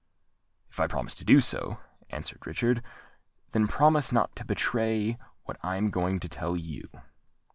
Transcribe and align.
"If 0.71 0.79
I 0.79 0.87
promise 0.87 1.13
to 1.13 1.23
do 1.23 1.39
so," 1.41 1.77
answered 2.09 2.47
Richard. 2.47 2.83
"Then 3.51 3.67
promise 3.67 4.11
not 4.11 4.35
to 4.37 4.43
betray 4.43 5.19
what 5.43 5.57
I 5.61 5.75
am 5.77 5.91
going 5.91 6.19
to 6.21 6.27
tell 6.27 6.57
you." 6.57 6.89